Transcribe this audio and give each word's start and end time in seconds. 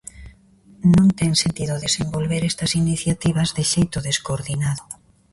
Non 0.93 1.07
ten 1.19 1.31
sentido 1.43 1.83
desenvolver 1.85 2.41
estas 2.51 2.71
iniciativas 2.83 3.49
de 3.55 3.63
xeito 3.71 3.97
descoordinado. 4.09 4.83